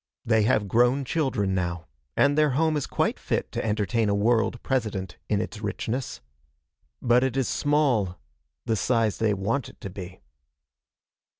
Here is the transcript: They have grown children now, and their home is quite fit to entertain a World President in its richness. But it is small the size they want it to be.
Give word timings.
They 0.25 0.41
have 0.45 0.67
grown 0.67 1.05
children 1.05 1.53
now, 1.53 1.85
and 2.17 2.35
their 2.35 2.49
home 2.57 2.75
is 2.75 2.87
quite 2.87 3.19
fit 3.19 3.51
to 3.51 3.63
entertain 3.63 4.09
a 4.09 4.15
World 4.15 4.63
President 4.63 5.19
in 5.29 5.39
its 5.41 5.61
richness. 5.61 6.21
But 7.03 7.23
it 7.23 7.37
is 7.37 7.47
small 7.47 8.17
the 8.65 8.75
size 8.75 9.19
they 9.19 9.35
want 9.35 9.69
it 9.69 9.79
to 9.81 9.91
be. 9.91 10.19